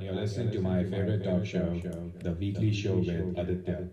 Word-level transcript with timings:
and 0.00 0.06
you're 0.06 0.18
listening 0.18 0.50
to 0.50 0.60
my 0.62 0.82
favorite 0.82 1.22
talk 1.22 1.44
show, 1.44 1.78
The 2.22 2.32
Weekly 2.32 2.72
Show 2.72 2.94
with 2.94 3.36
Aditya. 3.36 3.88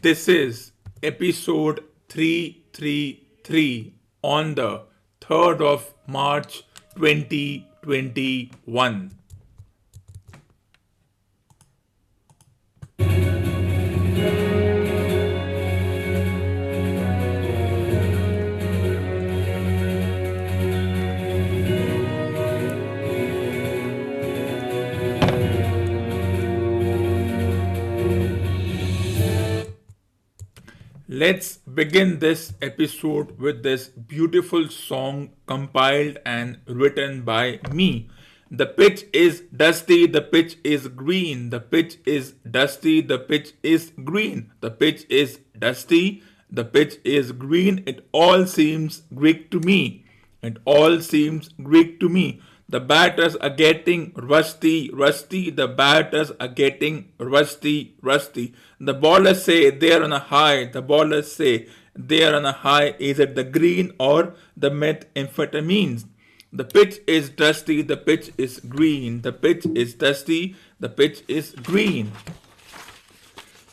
This 0.00 0.28
is 0.28 0.70
episode 1.02 1.82
333 2.08 3.94
on 4.22 4.54
the 4.54 4.82
3rd 5.20 5.60
of 5.60 5.92
March 6.06 6.62
2021. 6.94 9.17
Let's 31.18 31.56
begin 31.56 32.20
this 32.20 32.52
episode 32.62 33.40
with 33.40 33.64
this 33.64 33.88
beautiful 33.88 34.68
song 34.68 35.30
compiled 35.46 36.18
and 36.24 36.58
written 36.68 37.22
by 37.22 37.58
me. 37.72 38.08
The 38.52 38.66
pitch 38.66 39.02
is 39.12 39.40
dusty, 39.40 40.06
the 40.06 40.20
pitch 40.20 40.58
is 40.62 40.86
green, 40.86 41.50
the 41.50 41.58
pitch 41.58 41.96
is 42.06 42.34
dusty, 42.48 43.00
the 43.00 43.18
pitch 43.18 43.54
is 43.64 43.90
green, 44.04 44.52
the 44.60 44.70
pitch 44.70 45.06
is 45.08 45.40
dusty, 45.58 46.22
the 46.52 46.64
pitch 46.64 47.00
is 47.02 47.32
green. 47.32 47.82
It 47.84 48.06
all 48.12 48.46
seems 48.46 49.02
Greek 49.12 49.50
to 49.50 49.58
me. 49.58 50.04
It 50.40 50.58
all 50.64 51.00
seems 51.00 51.48
Greek 51.60 51.98
to 51.98 52.08
me. 52.08 52.40
The 52.70 52.80
batters 52.80 53.34
are 53.36 53.50
getting 53.50 54.12
rusty, 54.14 54.90
rusty. 54.92 55.48
The 55.50 55.66
batters 55.66 56.32
are 56.38 56.48
getting 56.48 57.08
rusty, 57.18 57.94
rusty. 58.02 58.52
The 58.78 58.94
ballers 58.94 59.36
say 59.36 59.70
they're 59.70 60.04
on 60.04 60.12
a 60.12 60.18
high. 60.18 60.66
The 60.66 60.82
ballers 60.82 61.24
say 61.24 61.68
they're 61.94 62.36
on 62.36 62.44
a 62.44 62.52
high. 62.52 62.94
Is 62.98 63.18
it 63.18 63.34
the 63.34 63.44
green 63.44 63.92
or 63.98 64.34
the 64.54 64.70
methamphetamines? 64.70 66.04
The 66.52 66.64
pitch 66.64 67.00
is 67.06 67.30
dusty. 67.30 67.80
The 67.80 67.96
pitch 67.96 68.32
is 68.36 68.60
green. 68.60 69.22
The 69.22 69.32
pitch 69.32 69.64
is 69.74 69.94
dusty. 69.94 70.54
The 70.78 70.90
pitch 70.90 71.22
is 71.26 71.52
green. 71.52 72.12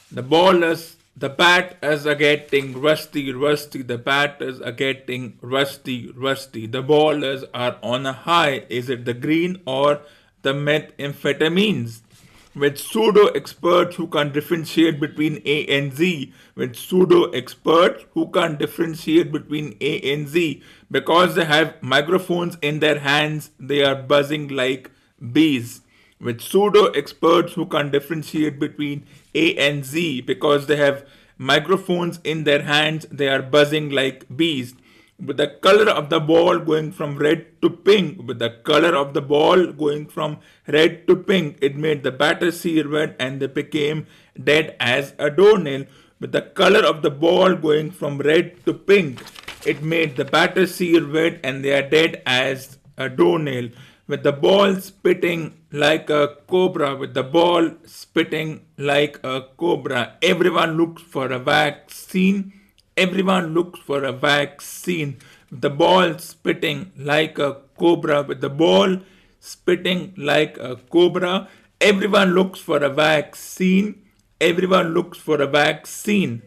The 0.09 0.23
ballers 0.23 0.95
the 1.17 1.29
bat 1.29 1.77
is 1.81 2.05
a 2.05 2.13
getting 2.13 2.79
rusty, 2.81 3.31
rusty. 3.31 3.81
The 3.81 3.97
batters 3.97 4.59
are 4.59 4.73
getting 4.73 5.37
rusty, 5.41 6.11
rusty. 6.11 6.67
The 6.67 6.83
ballers 6.83 7.45
are 7.53 7.77
on 7.81 8.05
a 8.05 8.11
high. 8.11 8.65
Is 8.67 8.89
it 8.89 9.05
the 9.05 9.13
green 9.13 9.61
or 9.65 10.01
the 10.41 10.51
methamphetamines? 10.53 12.01
With 12.53 12.77
pseudo 12.77 13.27
experts 13.27 13.95
who 13.95 14.07
can't 14.07 14.33
differentiate 14.33 14.99
between 14.99 15.41
A 15.45 15.65
and 15.67 15.93
Z, 15.93 16.33
with 16.55 16.75
pseudo 16.75 17.29
experts 17.31 18.05
who 18.13 18.29
can't 18.31 18.59
differentiate 18.59 19.31
between 19.31 19.77
A 19.79 20.13
and 20.13 20.27
Z, 20.27 20.61
because 20.91 21.35
they 21.35 21.45
have 21.45 21.81
microphones 21.81 22.57
in 22.61 22.79
their 22.79 22.99
hands, 22.99 23.51
they 23.59 23.83
are 23.83 23.95
buzzing 23.95 24.49
like 24.49 24.91
bees 25.31 25.81
with 26.19 26.41
pseudo 26.41 26.85
experts 26.91 27.53
who 27.53 27.65
can 27.65 27.91
differentiate 27.91 28.59
between 28.59 29.05
A 29.35 29.55
and 29.57 29.85
Z 29.85 30.21
because 30.21 30.67
they 30.67 30.77
have 30.77 31.05
microphones 31.37 32.19
in 32.23 32.43
their 32.45 32.63
hands, 32.63 33.05
they 33.11 33.27
are 33.27 33.41
buzzing 33.41 33.89
like 33.89 34.25
bees. 34.35 34.73
With 35.17 35.37
the 35.37 35.47
color 35.47 35.89
of 35.89 36.09
the 36.09 36.19
ball 36.19 36.59
going 36.59 36.91
from 36.91 37.17
red 37.17 37.61
to 37.61 37.69
pink, 37.69 38.27
with 38.27 38.39
the 38.39 38.49
color 38.49 38.93
of 38.95 39.13
the 39.13 39.21
ball 39.21 39.67
going 39.67 40.07
from 40.07 40.39
red 40.67 41.07
to 41.07 41.15
pink, 41.15 41.57
it 41.61 41.77
made 41.77 42.03
the 42.03 42.11
batter 42.11 42.51
see 42.51 42.81
red 42.81 43.15
and 43.17 43.41
they 43.41 43.47
became 43.47 44.07
dead 44.41 44.75
as 44.79 45.13
a 45.17 45.29
doornail. 45.29 45.85
With 46.19 46.33
the 46.33 46.41
color 46.41 46.85
of 46.85 47.01
the 47.01 47.11
ball 47.11 47.55
going 47.55 47.91
from 47.91 48.17
red 48.17 48.65
to 48.65 48.73
pink, 48.73 49.21
it 49.65 49.81
made 49.81 50.17
the 50.17 50.25
batter 50.25 50.67
see 50.67 50.99
red 50.99 51.39
and 51.43 51.63
they 51.63 51.71
are 51.71 51.89
dead 51.89 52.21
as 52.25 52.77
a 52.97 53.09
doornail 53.09 53.69
with 54.07 54.23
the 54.23 54.31
ball 54.31 54.75
spitting 54.75 55.53
like 55.71 56.09
a 56.09 56.37
cobra, 56.47 56.95
with 56.95 57.13
the 57.13 57.23
ball 57.23 57.71
spitting 57.85 58.65
like 58.77 59.19
a 59.23 59.41
cobra. 59.57 60.13
Everyone 60.21 60.77
looks 60.77 61.01
for 61.01 61.31
a 61.31 61.39
vaccine. 61.39 62.53
Everyone 62.95 63.53
looks 63.53 63.79
for 63.79 64.03
a 64.03 64.11
vaccine. 64.11 65.17
With 65.49 65.61
the 65.61 65.69
ball 65.69 66.17
spitting 66.19 66.91
like 66.97 67.39
a 67.39 67.61
cobra, 67.79 68.23
with 68.23 68.41
the 68.41 68.49
ball 68.49 68.99
spitting 69.39 70.13
like 70.17 70.57
a 70.57 70.75
cobra. 70.75 71.47
Everyone 71.81 72.33
looks 72.33 72.59
for 72.59 72.77
a 72.83 72.89
vaccine. 72.89 74.03
Everyone 74.39 74.93
looks 74.93 75.17
for 75.17 75.41
a 75.41 75.47
vaccine. 75.47 76.41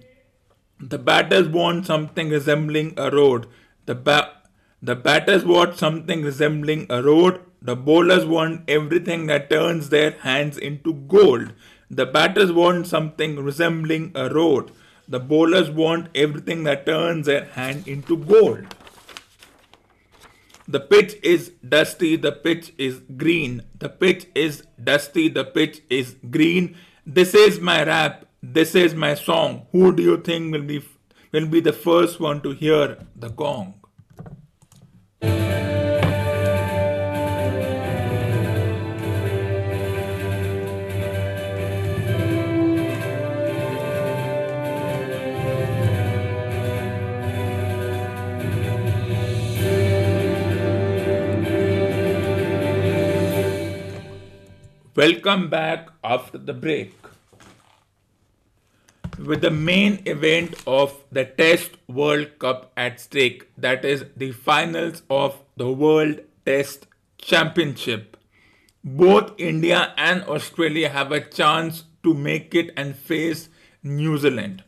The 0.80 0.98
batters 0.98 1.48
want 1.48 1.86
something 1.86 2.30
resembling 2.30 2.94
a 2.96 3.10
road. 3.10 3.46
The, 3.86 3.94
ba- 3.96 4.32
the 4.80 4.94
batters 4.94 5.44
want 5.44 5.76
something 5.76 6.22
resembling 6.22 6.86
a 6.88 7.02
road. 7.02 7.40
The 7.60 7.74
bowlers 7.74 8.24
want 8.24 8.62
everything 8.68 9.26
that 9.26 9.50
turns 9.50 9.88
their 9.88 10.12
hands 10.12 10.56
into 10.56 10.94
gold. 10.94 11.52
The 11.90 12.06
batters 12.06 12.52
want 12.52 12.86
something 12.86 13.36
resembling 13.36 14.12
a 14.14 14.28
road. 14.28 14.70
The 15.08 15.18
bowlers 15.18 15.70
want 15.70 16.08
everything 16.14 16.64
that 16.64 16.86
turns 16.86 17.26
their 17.26 17.46
hand 17.46 17.88
into 17.88 18.16
gold. 18.16 18.66
The 20.68 20.80
pitch 20.80 21.16
is 21.22 21.52
dusty, 21.66 22.16
the 22.16 22.30
pitch 22.30 22.74
is 22.76 23.00
green. 23.16 23.62
The 23.78 23.88
pitch 23.88 24.26
is 24.34 24.64
dusty, 24.82 25.30
the 25.30 25.44
pitch 25.44 25.80
is 25.88 26.14
green. 26.30 26.76
This 27.06 27.34
is 27.34 27.58
my 27.58 27.82
rap, 27.84 28.26
this 28.42 28.74
is 28.74 28.94
my 28.94 29.14
song. 29.14 29.66
Who 29.72 29.94
do 29.94 30.02
you 30.02 30.18
think 30.18 30.52
will 30.52 30.62
be 30.62 30.84
will 31.32 31.46
be 31.46 31.60
the 31.60 31.72
first 31.72 32.20
one 32.20 32.42
to 32.42 32.50
hear 32.50 32.98
the 33.16 33.30
gong? 33.30 33.74
Welcome 54.98 55.48
back 55.48 55.90
after 56.02 56.38
the 56.38 56.52
break. 56.52 56.92
With 59.16 59.42
the 59.42 59.50
main 59.52 60.02
event 60.06 60.56
of 60.66 60.92
the 61.12 61.24
Test 61.24 61.76
World 61.86 62.40
Cup 62.40 62.72
at 62.76 62.98
stake, 62.98 63.46
that 63.56 63.84
is 63.84 64.06
the 64.16 64.32
finals 64.32 65.02
of 65.08 65.40
the 65.56 65.70
World 65.70 66.22
Test 66.44 66.88
Championship. 67.16 68.16
Both 68.82 69.30
India 69.38 69.94
and 69.96 70.24
Australia 70.24 70.88
have 70.88 71.12
a 71.12 71.20
chance 71.20 71.84
to 72.02 72.12
make 72.12 72.56
it 72.56 72.72
and 72.76 72.96
face 72.96 73.50
New 73.84 74.18
Zealand. 74.18 74.64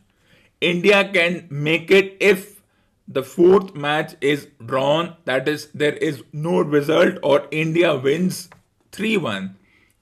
India 0.61 1.09
can 1.11 1.47
make 1.49 1.91
it 1.91 2.15
if 2.21 2.61
the 3.05 3.23
fourth 3.23 3.75
match 3.75 4.15
is 4.21 4.47
drawn, 4.65 5.17
that 5.25 5.49
is, 5.49 5.67
there 5.73 5.97
is 5.97 6.23
no 6.31 6.61
result, 6.61 7.15
or 7.21 7.49
India 7.51 7.97
wins 7.97 8.47
3 8.93 9.17
1 9.17 9.57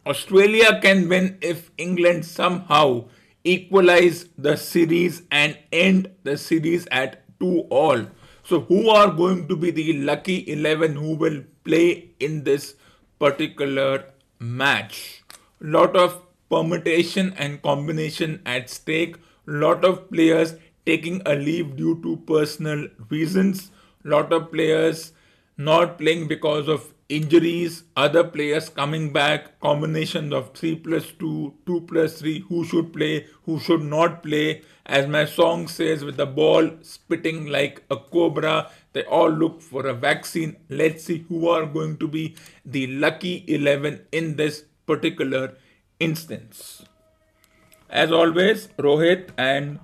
Australia 0.09 0.79
can 0.81 1.07
win 1.07 1.38
if 1.39 1.69
England 1.77 2.25
somehow 2.25 3.06
equalize 3.44 4.25
the 4.39 4.56
series 4.56 5.21
and 5.29 5.56
end 5.71 6.09
the 6.23 6.35
series 6.35 6.88
at 6.91 7.21
2 7.39 7.67
all. 7.69 8.07
So, 8.44 8.61
who 8.61 8.89
are 8.89 9.11
going 9.11 9.47
to 9.50 9.56
be 9.56 9.69
the 9.69 9.94
lucky 10.00 10.51
11 10.51 10.95
who 10.95 11.15
will 11.15 11.44
play 11.63 12.09
in 12.19 12.44
this 12.44 12.73
particular 13.19 14.06
match? 14.39 15.23
Lot 15.59 15.95
of 15.95 16.23
permutation 16.50 17.33
and 17.38 17.62
combination 17.62 18.41
at 18.47 18.71
stake. 18.71 19.15
Lot 19.45 19.85
of 19.85 20.09
players 20.09 20.55
taking 20.88 21.21
a 21.27 21.35
leave 21.35 21.75
due 21.75 22.01
to 22.01 22.17
personal 22.25 22.88
reasons. 23.09 23.69
Lot 24.03 24.33
of 24.33 24.51
players 24.51 25.13
not 25.55 26.00
playing 26.00 26.27
because 26.27 26.67
of 26.67 26.94
injuries, 27.09 27.83
other 27.97 28.23
players 28.23 28.69
coming 28.69 29.11
back, 29.11 29.59
combinations 29.59 30.31
of 30.31 30.53
3 30.53 30.75
plus 30.75 31.11
2, 31.19 31.53
2 31.65 31.81
plus 31.81 32.19
3, 32.19 32.39
who 32.47 32.63
should 32.63 32.94
play, 32.94 33.25
who 33.44 33.59
should 33.59 33.81
not 33.81 34.21
play. 34.23 34.61
As 34.85 35.07
my 35.07 35.25
song 35.25 35.67
says, 35.67 36.06
with 36.06 36.17
the 36.17 36.25
ball 36.25 36.69
spitting 36.81 37.47
like 37.47 37.83
a 37.89 37.97
cobra, 37.97 38.71
they 38.94 39.03
all 39.03 39.29
look 39.29 39.61
for 39.61 39.88
a 39.88 39.94
vaccine. 39.94 40.56
Let's 40.69 41.03
see 41.03 41.25
who 41.27 41.50
are 41.50 41.65
going 41.65 41.97
to 41.97 42.07
be 42.07 42.35
the 42.63 42.88
lucky 42.88 43.44
11 43.47 44.05
in 44.12 44.35
this 44.35 44.65
particular 44.85 45.57
instance. 46.00 46.83
As 47.89 48.12
always, 48.12 48.67
Rohit 48.77 49.29
and 49.38 49.79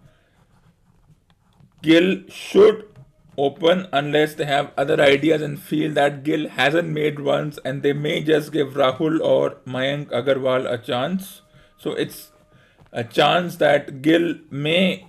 Gill 1.81 2.23
should 2.29 2.94
open 3.37 3.87
unless 3.91 4.35
they 4.35 4.45
have 4.45 4.71
other 4.77 4.99
ideas 5.01 5.41
and 5.41 5.59
feel 5.59 5.93
that 5.93 6.23
Gill 6.23 6.49
hasn't 6.49 6.89
made 6.89 7.19
runs 7.19 7.59
and 7.65 7.83
they 7.83 7.93
may 7.93 8.23
just 8.23 8.51
give 8.51 8.73
Rahul 8.73 9.19
or 9.19 9.57
Mayank 9.65 10.07
Agarwal 10.07 10.71
a 10.71 10.77
chance. 10.77 11.41
So 11.77 11.91
it's 11.91 12.31
a 12.91 13.03
chance 13.03 13.57
that 13.57 14.01
Gill 14.01 14.35
may 14.49 15.07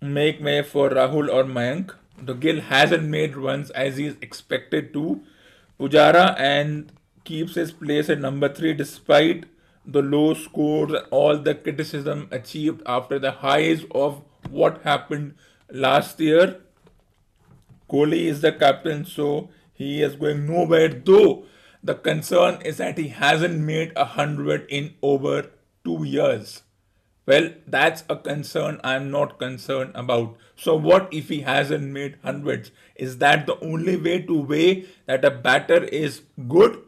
make 0.00 0.40
way 0.40 0.62
for 0.62 0.90
Rahul 0.90 1.32
or 1.32 1.44
Mayank. 1.44 1.94
The 2.20 2.34
Gill 2.34 2.60
hasn't 2.60 3.08
made 3.08 3.36
runs 3.36 3.70
as 3.70 3.96
he 3.96 4.06
is 4.06 4.16
expected 4.20 4.92
to. 4.92 5.22
Pujara 5.80 6.38
and 6.38 6.92
keeps 7.24 7.54
his 7.54 7.72
place 7.72 8.08
at 8.08 8.20
number 8.20 8.48
three 8.48 8.74
despite 8.74 9.46
the 9.86 10.02
low 10.02 10.34
scores 10.34 10.92
and 10.92 11.06
all 11.10 11.38
the 11.38 11.54
criticism 11.54 12.28
achieved 12.30 12.82
after 12.86 13.18
the 13.18 13.32
highs 13.32 13.84
of 13.90 14.22
what 14.50 14.82
happened 14.82 15.34
last 15.70 16.20
year. 16.20 16.60
Kohli 17.94 18.22
is 18.26 18.40
the 18.40 18.50
captain, 18.50 19.04
so 19.04 19.50
he 19.72 20.02
is 20.02 20.16
going 20.16 20.46
nowhere. 20.46 20.88
Though 20.88 21.44
the 21.80 21.94
concern 21.94 22.60
is 22.62 22.78
that 22.78 22.98
he 22.98 23.08
hasn't 23.08 23.60
made 23.60 23.92
a 23.94 24.04
hundred 24.04 24.66
in 24.68 24.94
over 25.00 25.50
two 25.84 26.02
years. 26.02 26.62
Well, 27.26 27.50
that's 27.66 28.02
a 28.08 28.16
concern 28.16 28.80
I'm 28.82 29.12
not 29.12 29.38
concerned 29.38 29.92
about. 29.94 30.36
So, 30.56 30.74
what 30.74 31.14
if 31.20 31.28
he 31.28 31.42
hasn't 31.42 31.84
made 31.98 32.18
hundreds? 32.24 32.72
Is 32.96 33.18
that 33.18 33.46
the 33.46 33.58
only 33.60 33.96
way 33.96 34.22
to 34.22 34.40
weigh 34.40 34.86
that 35.06 35.24
a 35.24 35.30
batter 35.30 35.84
is 35.84 36.22
good? 36.48 36.82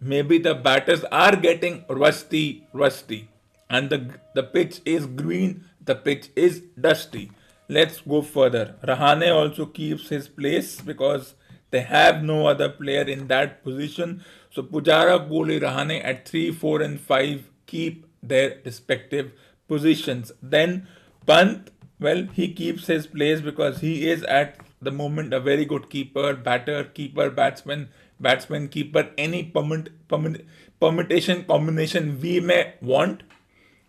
Maybe 0.00 0.38
the 0.38 0.54
batters 0.54 1.02
are 1.04 1.34
getting 1.34 1.84
rusty, 1.88 2.68
rusty, 2.74 3.28
and 3.70 3.88
the, 3.88 4.20
the 4.34 4.42
pitch 4.42 4.80
is 4.84 5.06
green, 5.06 5.64
the 5.80 5.94
pitch 5.94 6.28
is 6.36 6.60
dusty. 6.78 7.32
Let's 7.68 8.00
go 8.00 8.22
further. 8.22 8.76
Rahane 8.84 9.34
also 9.34 9.66
keeps 9.66 10.08
his 10.08 10.28
place 10.28 10.80
because 10.80 11.34
they 11.70 11.80
have 11.80 12.22
no 12.22 12.46
other 12.46 12.68
player 12.68 13.02
in 13.02 13.26
that 13.28 13.64
position. 13.64 14.24
So 14.50 14.62
Pujara, 14.62 15.28
Kohli, 15.28 15.60
Rahane 15.60 16.04
at 16.04 16.28
3, 16.28 16.52
4 16.52 16.82
and 16.82 17.00
5 17.00 17.50
keep 17.66 18.06
their 18.22 18.58
respective 18.64 19.32
positions. 19.68 20.32
Then 20.40 20.86
Pant, 21.26 21.70
well, 21.98 22.28
he 22.32 22.52
keeps 22.52 22.86
his 22.86 23.06
place 23.06 23.40
because 23.40 23.80
he 23.80 24.08
is 24.08 24.22
at 24.24 24.60
the 24.80 24.92
moment 24.92 25.34
a 25.34 25.40
very 25.40 25.64
good 25.64 25.90
keeper, 25.90 26.34
batter, 26.34 26.84
keeper, 26.84 27.30
batsman, 27.30 27.88
batsman, 28.20 28.68
keeper, 28.68 29.10
any 29.18 29.42
permit, 29.42 29.90
permit, 30.06 30.46
permutation 30.80 31.44
combination 31.44 32.20
we 32.20 32.38
may 32.38 32.74
want. 32.80 33.22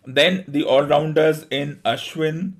Then 0.06 0.46
the 0.48 0.64
all-rounders 0.64 1.46
in 1.52 1.82
Ashwin, 1.86 2.54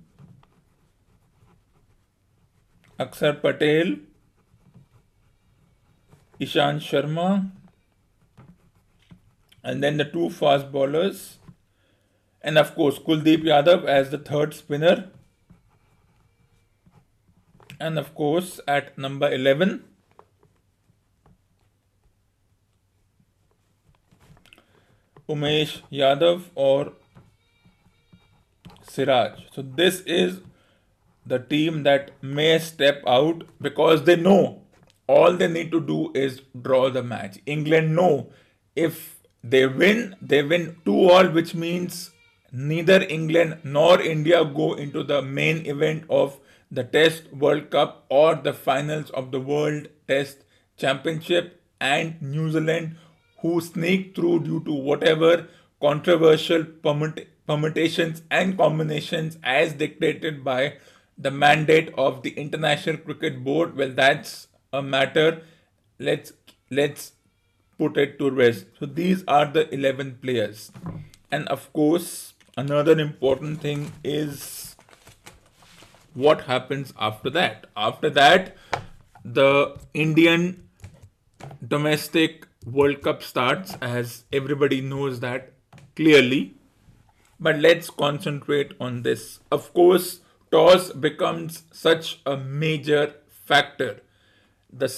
Akshar 3.00 3.42
Patel, 3.42 3.98
Ishant 6.42 6.82
Sharma, 6.82 7.52
and 9.64 9.84
then 9.84 9.98
the 9.98 10.06
two 10.06 10.30
fast 10.30 10.72
bowlers, 10.72 11.38
and 12.42 12.58
of 12.58 12.74
course 12.74 12.98
Kuldeep 12.98 13.44
Yadav 13.44 13.86
as 13.86 14.10
the 14.10 14.18
third 14.18 14.54
spinner, 14.54 15.12
and 17.80 18.00
of 18.00 18.16
course 18.16 18.60
at 18.68 18.98
number 18.98 19.32
11. 19.32 19.84
Umesh 25.30 25.82
Yadav 25.92 26.44
or 26.56 26.94
Siraj. 28.82 29.42
So 29.54 29.62
this 29.62 30.00
is 30.02 30.40
the 31.28 31.40
team 31.40 31.84
that 31.84 32.12
may 32.22 32.58
step 32.60 33.04
out 33.06 33.44
because 33.62 34.04
they 34.04 34.16
know 34.16 34.62
all 35.08 35.34
they 35.34 35.48
need 35.48 35.72
to 35.72 35.82
do 35.82 36.12
is 36.14 36.42
draw 36.62 36.90
the 36.90 37.04
match. 37.04 37.40
England 37.46 37.96
know 37.96 38.30
if 38.76 39.20
they 39.44 39.66
win, 39.68 40.16
they 40.22 40.42
win 40.44 40.78
2 40.86 41.10
all, 41.10 41.28
which 41.28 41.54
means 41.56 42.12
neither 42.52 43.02
England 43.04 43.60
nor 43.64 44.02
India 44.02 44.44
go 44.46 44.74
into 44.74 45.04
the 45.04 45.22
main 45.22 45.66
event 45.66 46.04
of 46.10 46.40
the 46.72 46.84
Test 46.84 47.32
World 47.34 47.70
Cup 47.70 48.06
or 48.10 48.36
the 48.36 48.54
finals 48.54 49.10
of 49.12 49.32
the 49.32 49.40
World 49.40 49.88
Test 50.08 50.44
Championship, 50.78 51.62
and 51.80 52.22
New 52.22 52.50
Zealand, 52.52 52.96
who 53.42 53.62
sneak 53.62 54.16
through 54.16 54.40
due 54.40 54.64
to 54.64 54.74
whatever 54.74 55.48
controversial 55.80 56.64
permutations 57.46 58.24
and 58.32 58.58
combinations 58.58 59.38
as 59.44 59.74
dictated 59.74 60.44
by 60.44 60.74
the 61.18 61.32
mandate 61.32 61.94
of 61.98 62.22
the 62.22 62.32
International 62.32 62.98
Cricket 62.98 63.44
Board, 63.44 63.76
well, 63.76 63.90
that's 63.90 64.48
a 64.72 64.82
matter. 64.82 65.42
Let's 66.00 66.34
let's 66.70 67.14
put 67.78 67.98
it 67.98 68.20
to 68.20 68.30
rest. 68.30 68.66
So 68.80 68.86
these 68.86 69.24
are 69.28 69.46
the 69.46 69.74
11 69.74 70.20
players, 70.22 70.72
and 71.32 71.48
of 71.48 71.72
course, 71.74 72.34
another 72.56 73.00
important 73.00 73.62
thing 73.62 73.92
is 74.04 74.76
what 76.14 76.42
happens 76.42 76.94
after 77.00 77.30
that. 77.32 77.66
After 77.76 78.10
that, 78.12 78.56
the 79.24 79.78
Indian 79.94 80.68
domestic 81.68 82.48
World 82.66 83.02
Cup 83.02 83.24
starts, 83.24 83.76
as 83.82 84.24
everybody 84.32 84.82
knows 84.82 85.20
that 85.22 85.54
clearly. 85.96 86.56
But 87.40 87.60
let's 87.60 87.90
concentrate 87.90 88.74
on 88.80 89.04
this. 89.04 89.40
Of 89.52 89.74
course, 89.74 90.22
toss 90.52 90.92
becomes 90.92 91.64
such 91.72 92.22
a 92.26 92.38
major 92.38 93.16
factor. 93.30 94.02
The 94.72 94.94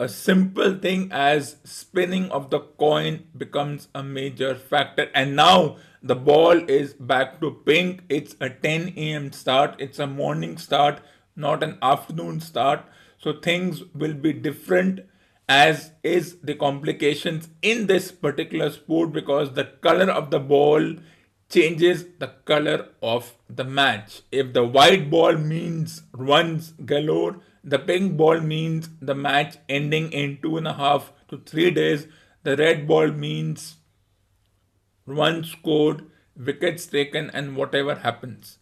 a 0.00 0.08
simple 0.08 0.74
thing 0.74 1.08
as 1.12 1.56
spinning 1.62 2.28
of 2.30 2.50
the 2.50 2.58
coin 2.58 3.28
becomes 3.36 3.88
a 3.94 4.02
major 4.02 4.56
factor. 4.56 5.08
And 5.14 5.36
now 5.36 5.76
the 6.02 6.16
ball 6.16 6.68
is 6.68 6.94
back 6.94 7.40
to 7.40 7.62
pink. 7.64 8.02
It's 8.08 8.34
a 8.40 8.50
10 8.50 8.94
a.m 8.96 9.32
start. 9.32 9.76
It's 9.78 10.00
a 10.00 10.06
morning 10.06 10.58
start 10.58 11.00
not 11.36 11.62
an 11.62 11.78
afternoon 11.82 12.40
start. 12.40 12.84
So 13.18 13.32
things 13.32 13.82
will 13.94 14.14
be 14.14 14.32
different 14.32 15.00
as 15.48 15.92
is 16.02 16.38
the 16.42 16.54
complications 16.54 17.48
in 17.60 17.86
this 17.86 18.10
particular 18.10 18.70
sport 18.70 19.12
because 19.12 19.52
the 19.52 19.64
color 19.64 20.10
of 20.10 20.30
the 20.30 20.40
ball 20.40 20.96
changes 21.54 22.04
the 22.18 22.28
color 22.50 22.88
of 23.02 23.34
the 23.48 23.64
match. 23.64 24.22
If 24.32 24.52
the 24.52 24.64
white 24.64 25.08
ball 25.10 25.36
means 25.36 26.02
runs 26.12 26.72
galore, 26.92 27.36
the 27.62 27.78
pink 27.78 28.16
ball 28.16 28.40
means 28.40 28.88
the 29.00 29.14
match 29.14 29.56
ending 29.68 30.10
in 30.12 30.38
two 30.42 30.56
and 30.56 30.68
a 30.68 30.74
half 30.74 31.12
to 31.28 31.38
three 31.38 31.70
days. 31.70 32.06
The 32.42 32.56
red 32.56 32.86
ball 32.88 33.08
means 33.08 33.76
runs 35.06 35.52
scored, 35.52 36.04
wickets 36.36 36.86
taken, 36.86 37.30
and 37.30 37.56
whatever 37.56 37.94
happens. 37.94 38.58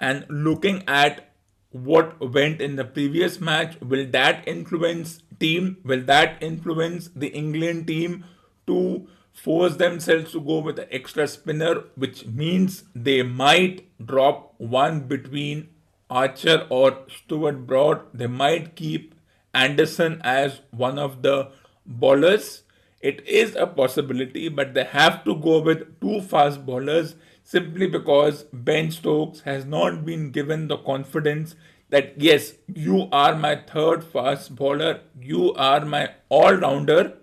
And 0.00 0.26
looking 0.28 0.82
at 0.88 1.32
what 1.70 2.20
went 2.32 2.60
in 2.60 2.76
the 2.76 2.84
previous 2.84 3.40
match, 3.40 3.80
will 3.80 4.06
that 4.10 4.46
influence 4.46 5.22
team? 5.38 5.76
Will 5.84 6.02
that 6.04 6.42
influence 6.42 7.10
the 7.14 7.28
England 7.28 7.86
team 7.86 8.24
to 8.66 9.06
force 9.32 9.76
themselves 9.76 10.32
to 10.32 10.40
go 10.40 10.58
with 10.58 10.76
the 10.76 10.92
extra 10.94 11.26
spinner, 11.26 11.84
which 11.96 12.26
means 12.26 12.84
they 12.94 13.22
might 13.22 13.88
drop 14.04 14.54
one 14.58 15.00
between 15.00 15.68
Archer 16.10 16.66
or 16.70 16.98
Stuart 17.08 17.66
Broad. 17.66 18.02
They 18.12 18.26
might 18.26 18.76
keep 18.76 19.14
Anderson 19.54 20.20
as 20.22 20.60
one 20.70 20.98
of 20.98 21.22
the 21.22 21.50
bowlers. 21.86 22.62
It 23.00 23.26
is 23.26 23.56
a 23.56 23.66
possibility, 23.66 24.48
but 24.48 24.74
they 24.74 24.84
have 24.84 25.24
to 25.24 25.34
go 25.34 25.60
with 25.60 26.00
two 26.00 26.20
fast 26.20 26.64
bowlers. 26.64 27.14
simply 27.44 27.86
because 27.86 28.44
Ben 28.52 28.90
Stokes 28.90 29.40
has 29.40 29.64
not 29.64 30.04
been 30.04 30.30
given 30.30 30.68
the 30.68 30.76
confidence 30.78 31.54
that 31.90 32.14
yes, 32.16 32.54
you 32.74 33.08
are 33.12 33.34
my 33.34 33.56
third 33.56 34.04
fast 34.04 34.54
bowler, 34.56 35.00
you 35.20 35.52
are 35.54 35.84
my 35.84 36.10
all 36.28 36.54
rounder, 36.54 37.18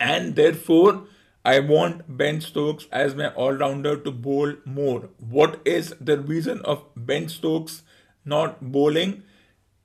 and 0.00 0.34
therefore 0.34 1.04
I 1.44 1.60
want 1.60 2.16
Ben 2.18 2.40
Stokes 2.40 2.86
as 2.92 3.14
my 3.14 3.28
all 3.28 3.52
rounder 3.52 3.96
to 3.96 4.10
bowl 4.10 4.54
more. 4.64 5.08
What 5.18 5.60
is 5.64 5.94
the 6.00 6.18
reason 6.18 6.60
of 6.62 6.84
Ben 6.96 7.28
Stokes 7.28 7.82
not 8.24 8.60
bowling? 8.72 9.22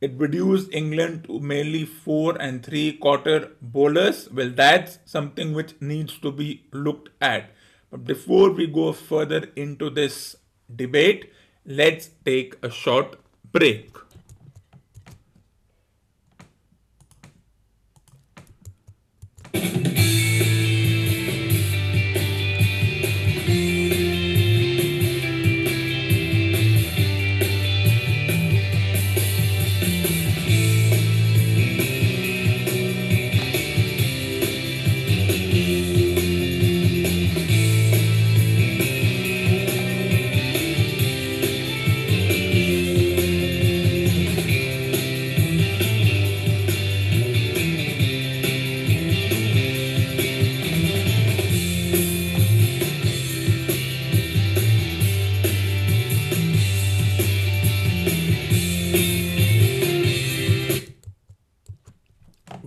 It 0.01 0.13
reduced 0.17 0.73
England 0.73 1.23
to 1.25 1.39
mainly 1.39 1.85
four 1.85 2.35
and 2.41 2.63
three 2.65 2.93
quarter 2.93 3.51
bowlers. 3.61 4.29
Well, 4.29 4.49
that's 4.49 4.99
something 5.05 5.53
which 5.53 5.73
needs 5.79 6.17
to 6.19 6.31
be 6.31 6.65
looked 6.73 7.09
at. 7.21 7.51
But 7.89 8.03
before 8.03 8.51
we 8.51 8.67
go 8.67 8.91
further 8.91 9.49
into 9.55 9.89
this 9.89 10.35
debate, 10.75 11.31
let's 11.65 12.09
take 12.25 12.55
a 12.61 12.69
short 12.69 13.17
break. 13.51 13.89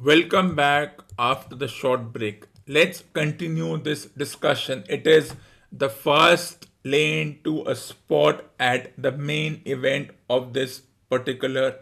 Welcome 0.08 0.54
back 0.56 1.00
after 1.18 1.54
the 1.54 1.68
short 1.68 2.14
break. 2.14 2.46
Let's 2.66 3.04
continue 3.12 3.76
this 3.76 4.06
discussion. 4.06 4.84
It 4.88 5.06
is 5.06 5.34
the 5.70 5.90
fast 5.90 6.66
lane 6.82 7.40
to 7.44 7.64
a 7.66 7.76
spot 7.76 8.42
at 8.58 8.94
the 8.96 9.12
main 9.12 9.60
event 9.66 10.12
of 10.30 10.54
this 10.54 10.80
particular 11.10 11.80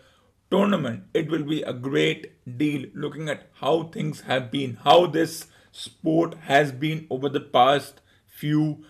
tournament. 0.50 1.04
It 1.14 1.30
will 1.30 1.44
be 1.44 1.62
a 1.62 1.72
great 1.72 2.32
deal 2.58 2.86
looking 2.94 3.28
at 3.28 3.46
how 3.60 3.84
things 3.84 4.22
have 4.22 4.50
been, 4.50 4.78
how 4.82 5.06
this 5.06 5.46
sport 5.70 6.34
has 6.50 6.72
been 6.72 7.06
over 7.10 7.28
the 7.28 7.46
past 7.58 8.00
few 8.26 8.84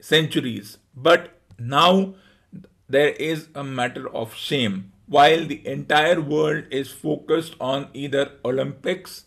centuries. 0.00 0.78
But 0.96 1.38
now 1.58 2.14
there 2.88 3.10
is 3.10 3.48
a 3.54 3.62
matter 3.62 4.08
of 4.08 4.34
shame 4.34 4.89
while 5.16 5.44
the 5.44 5.60
entire 5.66 6.20
world 6.20 6.64
is 6.70 6.92
focused 6.92 7.54
on 7.60 7.88
either 7.92 8.30
Olympics 8.44 9.24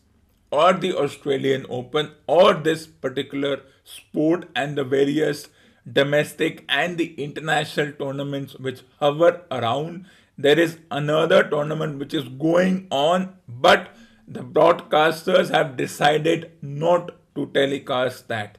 or 0.50 0.72
the 0.72 0.96
Australian 0.98 1.66
Open 1.70 2.12
or 2.26 2.54
this 2.54 2.88
particular 2.88 3.60
sport 3.84 4.48
and 4.56 4.78
the 4.78 4.86
various 4.86 5.50
domestic 5.92 6.64
and 6.70 6.98
the 6.98 7.14
international 7.22 7.92
tournaments 7.92 8.56
which 8.60 8.84
hover 9.02 9.42
around. 9.52 10.06
There 10.38 10.58
is 10.58 10.78
another 10.90 11.44
tournament 11.44 12.00
which 12.00 12.14
is 12.14 12.30
going 12.30 12.88
on, 12.90 13.36
but 13.48 13.90
the 14.26 14.40
broadcasters 14.40 15.50
have 15.50 15.76
decided 15.76 16.52
not 16.62 17.12
to 17.36 17.48
telecast 17.48 18.30
that. 18.30 18.58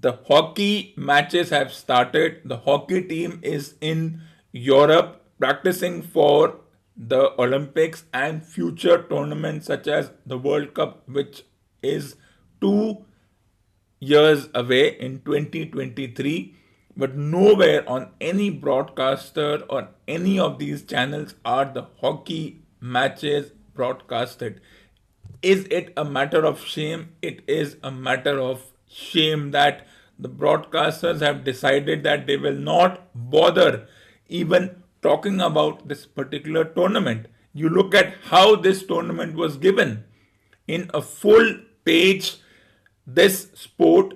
The 0.00 0.20
hockey 0.28 0.94
matches 0.96 1.50
have 1.50 1.72
started. 1.72 2.42
The 2.44 2.58
hockey 2.58 3.02
team 3.02 3.40
is 3.42 3.74
in 3.80 4.20
Europe 4.52 5.23
practicing 5.38 6.02
for 6.02 6.60
the 6.96 7.32
Olympics 7.40 8.04
and 8.12 8.44
future 8.44 9.02
tournaments 9.08 9.66
such 9.66 9.88
as 9.88 10.10
the 10.24 10.38
World 10.38 10.74
Cup, 10.74 11.08
which 11.08 11.44
is 11.82 12.16
two 12.60 13.04
years 14.00 14.48
away 14.54 14.96
in 14.98 15.20
2023. 15.22 16.54
But 16.96 17.16
nowhere 17.16 17.88
on 17.88 18.10
any 18.20 18.50
broadcaster 18.50 19.64
or 19.68 19.88
any 20.06 20.38
of 20.38 20.58
these 20.60 20.84
channels 20.84 21.34
are 21.44 21.64
the 21.64 21.86
hockey 22.00 22.62
matches 22.80 23.50
broadcasted. 23.74 24.60
Is 25.42 25.66
it 25.70 25.92
a 25.96 26.04
matter 26.04 26.44
of 26.46 26.64
shame? 26.64 27.08
It 27.20 27.42
is 27.48 27.76
a 27.82 27.90
matter 27.90 28.38
of 28.38 28.62
shame 28.86 29.50
that 29.50 29.86
the 30.18 30.28
broadcasters 30.28 31.20
have 31.20 31.42
decided 31.42 32.04
that 32.04 32.26
they 32.28 32.36
will 32.36 32.54
not 32.54 33.08
bother 33.14 33.88
even 34.28 34.83
talking 35.04 35.40
about 35.40 35.86
this 35.88 36.06
particular 36.06 36.64
tournament. 36.64 37.26
You 37.52 37.68
look 37.68 37.94
at 37.94 38.14
how 38.30 38.56
this 38.56 38.84
tournament 38.84 39.36
was 39.36 39.56
given 39.56 40.04
in 40.66 40.90
a 40.92 41.02
full 41.02 41.58
page. 41.84 42.36
This 43.06 43.48
sport 43.54 44.14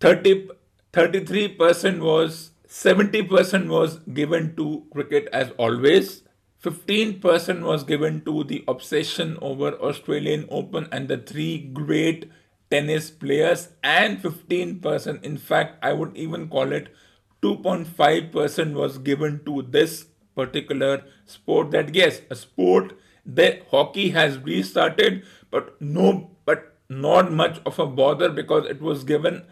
30, 0.00 0.48
33% 0.92 2.00
was 2.00 2.50
70% 2.68 3.68
was 3.68 3.98
given 4.20 4.54
to 4.56 4.84
cricket 4.92 5.28
as 5.32 5.50
always 5.58 6.22
15% 6.62 7.62
was 7.62 7.84
given 7.84 8.22
to 8.24 8.44
the 8.44 8.62
obsession 8.68 9.36
over 9.40 9.72
Australian 9.90 10.46
Open 10.50 10.86
and 10.92 11.08
the 11.08 11.16
three 11.16 11.58
great 11.58 12.30
tennis 12.70 13.10
players 13.10 13.70
and 13.82 14.22
15% 14.22 15.24
in 15.24 15.36
fact 15.36 15.82
I 15.82 15.92
would 15.92 16.16
even 16.16 16.48
call 16.48 16.72
it 16.72 16.94
2.5% 17.42 18.74
was 18.74 18.98
given 18.98 19.40
to 19.44 19.62
this 19.62 20.06
particular 20.34 21.04
sport 21.26 21.70
that 21.70 21.94
yes 21.94 22.20
a 22.30 22.36
sport 22.36 22.92
that 23.26 23.66
hockey 23.70 24.10
has 24.10 24.38
restarted 24.38 25.22
but 25.50 25.80
no 25.80 26.30
but 26.44 26.76
not 26.88 27.32
much 27.32 27.60
of 27.66 27.78
a 27.78 27.86
bother 27.86 28.28
because 28.28 28.66
it 28.66 28.80
was 28.80 29.04
given 29.04 29.42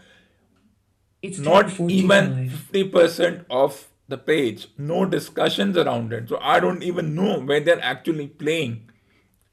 it's 1.21 1.39
not 1.39 1.81
even 1.81 2.49
50% 2.49 3.45
of 3.51 3.89
the 4.07 4.17
page. 4.19 4.69
No 4.79 5.05
discussions 5.05 5.77
around 5.77 6.13
it. 6.13 6.29
So 6.29 6.39
i 6.41 6.61
don't 6.61 6.83
even 6.83 7.15
know 7.15 7.41
where 7.41 7.61
they're 7.61 7.85
actually 7.85 8.29
playing. 8.29 8.91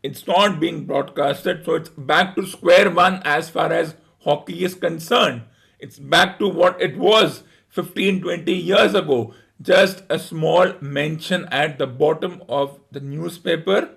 It's 0.04 0.28
not 0.28 0.60
being 0.60 0.86
broadcasted. 0.86 1.66
So 1.66 1.76
it's 1.76 1.90
back 1.90 2.36
to 2.36 2.46
square 2.46 2.92
one 2.92 3.22
as 3.26 3.50
far 3.50 3.74
as 3.74 3.96
hockey 4.24 4.64
is 4.64 4.76
concerned. 4.76 5.44
It's 5.80 5.98
back 6.00 6.40
to 6.40 6.48
what 6.48 6.80
it 6.82 6.98
was 6.98 7.44
15 7.76 8.22
20 8.22 8.54
years 8.54 8.94
ago. 8.96 9.34
Just 9.62 10.04
a 10.10 10.18
small 10.18 10.74
mention 10.82 11.46
at 11.52 11.78
the 11.78 11.88
bottom 11.88 12.42
of 12.48 12.80
the 12.92 13.02
newspaper. 13.02 13.90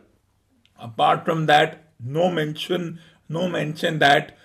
Apart 0.78 1.24
from 1.24 1.46
that 1.46 1.84
no 2.00 2.30
mention 2.30 2.98
no 3.28 3.48
mention 3.48 3.98
that 4.00 4.36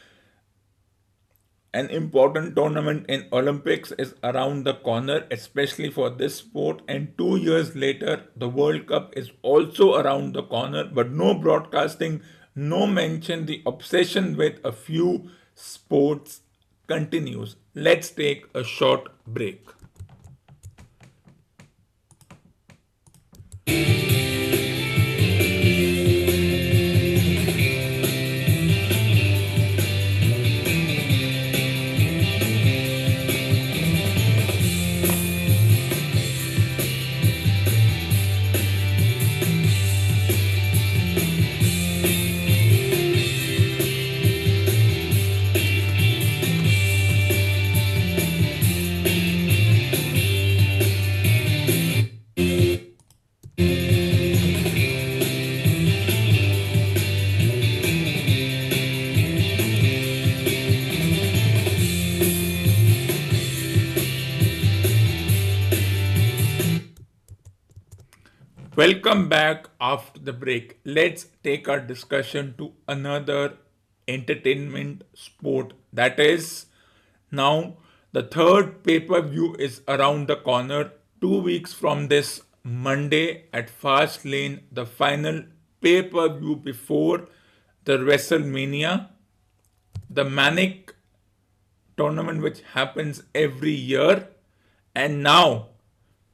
an 1.81 1.89
important 1.89 2.55
tournament 2.55 3.05
in 3.07 3.25
olympics 3.31 3.91
is 4.03 4.13
around 4.23 4.63
the 4.63 4.73
corner 4.87 5.25
especially 5.31 5.89
for 5.89 6.09
this 6.11 6.35
sport. 6.35 6.81
And 6.87 7.17
2 7.17 7.37
years 7.37 7.75
later 7.75 8.15
the 8.35 8.49
world 8.49 8.87
cup 8.87 9.13
is 9.23 9.31
also 9.41 9.95
around 9.95 10.33
the 10.33 10.43
corner 10.43 10.85
but 11.01 11.11
no 11.11 11.33
broadcasting 11.33 12.21
no 12.55 12.85
mention 12.85 13.47
the 13.47 13.61
obsession 13.65 14.35
with 14.37 14.59
a 14.63 14.71
few 14.71 15.29
sports 15.55 16.41
continues. 16.87 17.55
Let's 17.75 18.09
take 18.11 18.45
a 18.53 18.63
short 18.63 19.09
break. 19.27 19.67
Welcome 68.75 69.29
back 69.29 69.69
after 69.79 70.19
the 70.19 70.33
break. 70.33 70.79
Let's 70.83 71.27
take 71.43 71.69
our 71.69 71.79
discussion 71.79 72.55
to 72.57 72.71
another 72.87 73.57
entertainment 74.07 75.03
sport. 75.13 75.73
That 75.93 76.19
is 76.19 76.65
now 77.29 77.77
the 78.13 78.23
third 78.23 78.83
pay 78.83 78.99
per 78.99 79.21
view 79.21 79.55
is 79.59 79.83
around 79.87 80.27
the 80.27 80.37
corner. 80.37 80.91
Two 81.21 81.39
weeks 81.39 81.71
from 81.71 82.07
this 82.07 82.41
Monday 82.63 83.43
at 83.53 83.69
Fastlane, 83.69 84.61
the 84.71 84.87
final 84.87 85.43
pay 85.79 86.01
per 86.01 86.29
view 86.29 86.55
before 86.55 87.27
the 87.85 87.99
WrestleMania, 87.99 89.09
the 90.09 90.25
Manic 90.25 90.95
tournament 91.95 92.41
which 92.41 92.63
happens 92.73 93.21
every 93.35 93.73
year, 93.73 94.29
and 94.95 95.21
now 95.21 95.67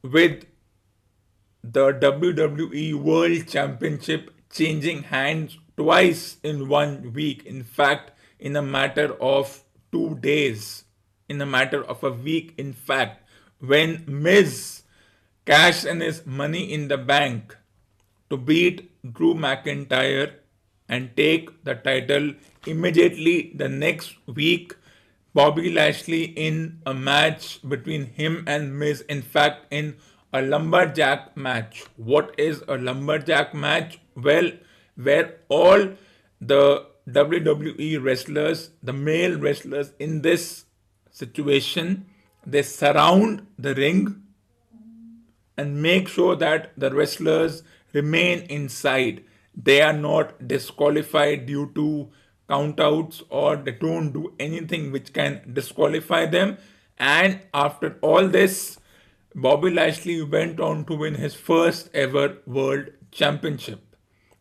with 0.01 0.45
the 1.71 1.93
WWE 1.93 2.95
World 2.95 3.47
Championship 3.47 4.31
changing 4.51 5.03
hands 5.03 5.57
twice 5.77 6.37
in 6.43 6.67
one 6.67 7.13
week. 7.13 7.45
In 7.45 7.63
fact, 7.63 8.11
in 8.39 8.55
a 8.55 8.61
matter 8.61 9.13
of 9.21 9.63
two 9.91 10.15
days, 10.15 10.85
in 11.27 11.41
a 11.41 11.45
matter 11.45 11.83
of 11.83 12.03
a 12.03 12.11
week, 12.11 12.53
in 12.57 12.73
fact, 12.73 13.21
when 13.59 14.03
Miz 14.07 14.81
cashed 15.45 15.85
in 15.85 15.99
his 15.99 16.25
money 16.25 16.73
in 16.73 16.87
the 16.87 16.97
bank 16.97 17.55
to 18.29 18.37
beat 18.37 18.89
Drew 19.13 19.35
McIntyre 19.35 20.33
and 20.87 21.15
take 21.15 21.63
the 21.63 21.75
title 21.75 22.33
immediately 22.65 23.53
the 23.53 23.69
next 23.69 24.15
week. 24.25 24.73
Bobby 25.33 25.71
Lashley 25.71 26.23
in 26.23 26.81
a 26.87 26.93
match 26.93 27.59
between 27.61 28.07
him 28.07 28.43
and 28.47 28.77
Miz. 28.77 29.01
In 29.01 29.21
fact, 29.21 29.67
in 29.69 29.97
a 30.33 30.41
lumberjack 30.41 31.35
match. 31.35 31.83
What 31.97 32.35
is 32.37 32.63
a 32.67 32.77
lumberjack 32.77 33.53
match? 33.53 33.99
Well, 34.15 34.51
where 34.95 35.37
all 35.49 35.89
the 36.39 36.85
WWE 37.09 38.03
wrestlers, 38.03 38.71
the 38.83 38.93
male 38.93 39.37
wrestlers 39.39 39.93
in 39.99 40.21
this 40.21 40.65
situation, 41.09 42.05
they 42.45 42.61
surround 42.61 43.47
the 43.57 43.73
ring 43.75 44.23
and 45.57 45.81
make 45.81 46.07
sure 46.07 46.35
that 46.35 46.71
the 46.77 46.93
wrestlers 46.93 47.63
remain 47.93 48.39
inside. 48.43 49.23
They 49.55 49.81
are 49.81 49.93
not 49.93 50.47
disqualified 50.47 51.47
due 51.47 51.71
to 51.75 52.09
countouts 52.47 53.23
or 53.29 53.55
they 53.55 53.71
don't 53.71 54.11
do 54.11 54.33
anything 54.39 54.91
which 54.91 55.11
can 55.13 55.41
disqualify 55.53 56.25
them. 56.25 56.57
And 56.97 57.41
after 57.53 57.97
all 58.01 58.27
this, 58.27 58.79
Bobby 59.35 59.69
Lashley 59.69 60.23
went 60.23 60.59
on 60.59 60.85
to 60.85 60.95
win 60.95 61.15
his 61.15 61.35
first 61.35 61.89
ever 61.93 62.37
world 62.47 62.87
championship. 63.11 63.95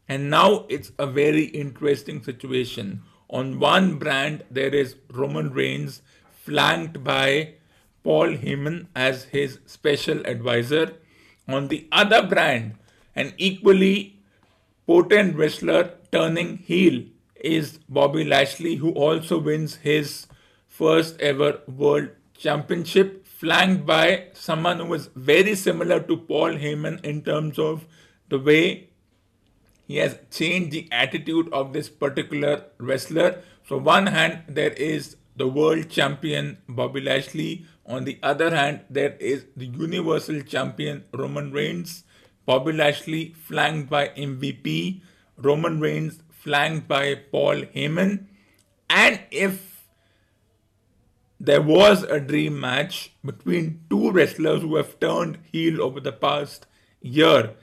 And 0.08 0.30
now 0.30 0.64
it's 0.70 0.92
a 0.98 1.06
very 1.06 1.44
interesting 1.44 2.22
situation. 2.22 3.02
On 3.28 3.60
one 3.60 3.98
brand, 3.98 4.44
there 4.50 4.74
is 4.74 4.96
Roman 5.12 5.52
Reigns 5.52 6.00
flanked 6.32 7.04
by 7.04 7.54
Paul 8.02 8.28
Heyman 8.28 8.86
as 8.96 9.24
his 9.24 9.58
special 9.66 10.24
advisor. 10.24 10.94
On 11.46 11.68
the 11.68 11.86
other 11.92 12.26
brand, 12.26 12.76
an 13.14 13.34
equally 13.36 14.20
potent 14.86 15.36
wrestler 15.36 15.92
turning 16.10 16.56
heel 16.56 17.04
is 17.36 17.78
Bobby 17.90 18.24
Lashley, 18.24 18.76
who 18.76 18.92
also 18.92 19.38
wins 19.38 19.76
his 19.76 20.26
first 20.66 21.20
ever 21.20 21.60
world 21.66 22.08
championship 22.38 23.26
flanked 23.40 23.86
by 23.86 24.24
someone 24.32 24.80
who 24.80 24.94
is 24.94 25.08
very 25.14 25.54
similar 25.54 26.00
to 26.00 26.16
Paul 26.16 26.54
Heyman 26.62 27.04
in 27.04 27.22
terms 27.22 27.58
of 27.58 27.86
the 28.28 28.38
way 28.38 28.88
he 29.86 29.96
has 29.98 30.18
changed 30.30 30.72
the 30.72 30.88
attitude 30.90 31.48
of 31.52 31.72
this 31.72 31.88
particular 31.88 32.64
wrestler. 32.78 33.42
So, 33.68 33.78
one 33.78 34.08
hand, 34.08 34.42
there 34.48 34.72
is 34.72 35.16
the 35.36 35.46
world 35.46 35.88
champion 35.88 36.58
Bobby 36.68 37.00
Lashley. 37.00 37.64
On 37.86 38.04
the 38.04 38.18
other 38.24 38.54
hand, 38.54 38.80
there 38.90 39.16
is 39.20 39.46
the 39.56 39.66
universal 39.66 40.42
champion 40.42 41.04
Roman 41.14 41.52
Reigns. 41.52 42.04
Bobby 42.44 42.72
Lashley 42.72 43.34
flanked 43.46 43.88
by 43.88 44.08
MVP, 44.08 45.00
Roman 45.36 45.80
Reigns 45.80 46.18
flanked 46.30 46.88
by 46.88 47.14
Paul 47.14 47.62
Heyman. 47.74 48.26
And 48.90 49.20
if 49.30 49.77
there 51.40 51.62
was 51.62 52.02
a 52.02 52.20
dream 52.20 52.58
match 52.58 53.12
between 53.24 53.84
two 53.88 54.10
wrestlers 54.10 54.62
who 54.62 54.76
have 54.76 54.98
turned 54.98 55.38
heel 55.52 55.80
over 55.82 56.00
the 56.00 56.12
past 56.12 56.66
year. 57.00 57.54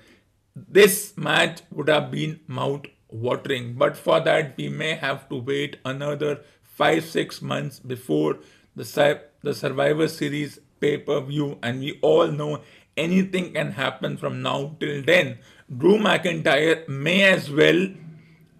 This 0.55 1.17
match 1.17 1.61
would 1.71 1.89
have 1.89 2.09
been 2.11 2.39
mouth 2.47 2.85
watering, 3.09 3.73
but 3.73 3.97
for 3.97 4.21
that, 4.21 4.55
we 4.57 4.69
may 4.69 4.95
have 4.95 5.27
to 5.29 5.35
wait 5.35 5.77
another 5.83 6.41
five, 6.63 7.05
six 7.05 7.41
months 7.41 7.79
before 7.79 8.39
the, 8.75 9.21
the 9.41 9.53
Survivor 9.53 10.07
Series 10.07 10.59
pay 10.79 10.97
per 10.97 11.19
view, 11.21 11.57
and 11.61 11.79
we 11.79 11.99
all 12.01 12.27
know 12.27 12.61
anything 12.95 13.53
can 13.53 13.71
happen 13.71 14.15
from 14.15 14.41
now 14.41 14.75
till 14.79 15.03
then. 15.03 15.39
Drew 15.77 15.97
McIntyre 15.97 16.87
may 16.87 17.23
as 17.23 17.49
well 17.49 17.89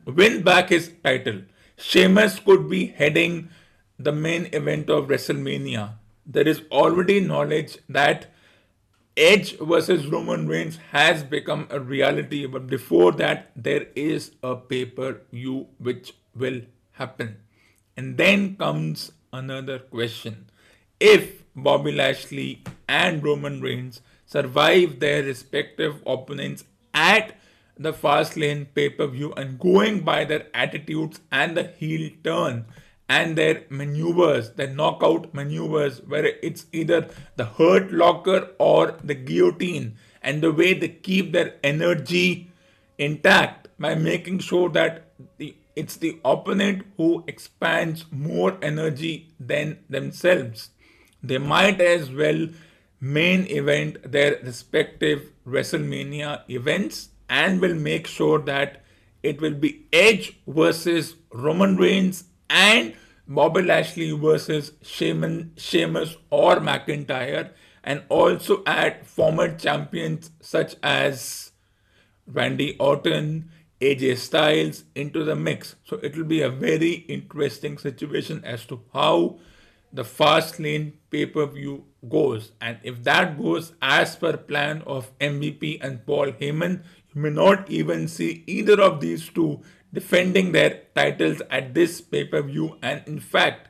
win 0.06 0.43
back 0.43 0.69
his 0.69 0.91
title. 1.04 1.41
Sheamus 1.78 2.39
could 2.39 2.69
be 2.69 2.88
heading 2.88 3.49
the 3.98 4.12
main 4.12 4.50
event 4.54 4.90
of 4.90 5.08
WrestleMania, 5.08 5.94
there 6.26 6.48
is 6.48 6.64
already 6.72 7.20
knowledge 7.20 7.78
that 7.88 8.28
Edge 9.18 9.58
versus 9.60 10.08
Roman 10.08 10.46
Reigns 10.46 10.78
has 10.92 11.24
become 11.24 11.68
a 11.70 11.80
reality, 11.80 12.46
but 12.46 12.68
before 12.68 13.14
that, 13.14 13.52
there 13.56 13.88
is 13.96 14.32
a 14.44 14.58
pay 14.58 14.86
per 14.86 15.22
view 15.32 15.68
which 15.78 16.14
will 16.36 16.62
happen. 16.92 17.38
And 17.96 18.18
then 18.18 18.58
comes 18.58 19.14
another 19.32 19.80
question. 19.80 20.50
If 21.00 21.44
Bobby 21.56 21.94
Lashley 21.94 22.64
and 22.90 23.24
Roman 23.24 23.62
Reigns 23.62 24.02
survive 24.26 25.00
their 25.00 25.24
respective 25.24 26.02
opponents 26.06 26.66
at 26.94 27.38
the 27.78 27.94
Fastlane 27.94 28.68
pay 28.74 28.90
per 28.90 29.08
view 29.08 29.32
and 29.34 29.60
going 29.60 30.02
by 30.02 30.26
their 30.26 30.48
attitudes 30.54 31.22
and 31.32 31.56
the 31.56 31.64
heel 31.64 32.10
turn, 32.22 32.66
and 33.08 33.38
their 33.38 33.63
maneuvers, 33.70 34.52
their 34.52 34.74
knockout 34.74 35.34
maneuvers, 35.34 36.02
where 36.02 36.26
it's 36.41 36.65
either 36.72 37.10
the 37.36 37.46
hurt 37.46 37.91
locker 37.91 38.50
or 38.58 38.96
the 39.04 39.13
guillotine, 39.15 39.98
and 40.22 40.41
the 40.41 40.52
way 40.52 40.74
they 40.74 40.89
keep 40.89 41.32
their 41.32 41.56
energy 41.63 42.52
intact 42.98 43.68
by 43.80 43.94
making 43.94 44.39
sure 44.39 44.70
that 44.70 45.12
the, 45.38 45.56
it's 45.76 45.98
the 45.98 46.20
opponent 46.26 46.86
who 46.98 47.24
expands 47.28 48.06
more 48.12 48.58
energy 48.62 49.34
than 49.39 49.78
themselves. 49.89 50.70
They 51.22 51.38
might 51.38 51.82
as 51.82 52.12
well 52.12 52.48
main 53.00 53.46
event 53.48 54.12
their 54.12 54.39
respective 54.44 55.32
WrestleMania 55.46 56.44
events 56.50 57.10
and 57.30 57.60
will 57.62 57.76
make 57.76 58.08
sure 58.08 58.39
that 58.39 58.84
it 59.22 59.41
will 59.41 59.54
be 59.54 59.86
Edge 59.91 60.38
versus 60.48 61.15
Roman 61.32 61.76
Reigns 61.76 62.26
and 62.50 62.94
Bobby 63.28 63.64
Lashley 63.64 64.12
versus 64.12 64.74
Sheamus, 64.82 66.18
or 66.30 66.58
McIntyre, 66.58 67.52
and 67.84 68.04
also 68.10 68.64
add 68.66 69.06
former 69.06 69.56
champions 69.56 70.32
such 70.42 70.76
as 70.84 71.52
Randy 72.28 72.78
Orton, 72.78 73.50
AJ 73.82 74.18
Styles 74.18 74.84
into 74.96 75.24
the 75.24 75.36
mix. 75.36 75.76
So 75.84 75.98
it 75.98 76.16
will 76.16 76.26
be 76.26 76.42
a 76.42 76.50
very 76.50 76.94
interesting 77.08 77.78
situation 77.78 78.44
as 78.44 78.66
to 78.66 78.82
how 78.94 79.40
the 79.92 80.04
Fastlane 80.04 80.94
pay 81.10 81.26
per 81.26 81.46
view 81.46 81.86
goes. 82.10 82.52
And 82.62 82.80
if 82.84 83.04
that 83.04 83.38
goes 83.38 83.74
as 83.82 84.16
per 84.16 84.38
plan 84.38 84.82
of 84.86 85.18
MVP 85.20 85.80
and 85.82 86.06
Paul 86.06 86.32
Heyman, 86.32 86.84
you 87.14 87.22
may 87.22 87.30
not 87.30 87.70
even 87.70 88.08
see 88.08 88.44
either 88.48 88.82
of 88.82 89.00
these 89.00 89.30
two 89.30 89.62
defending 89.96 90.52
their 90.52 90.82
titles 90.94 91.42
at 91.50 91.74
this 91.74 92.02
pay 92.02 92.26
per 92.26 92.44
view 92.44 92.78
and, 92.84 93.02
in 93.08 93.20
fact, 93.20 93.70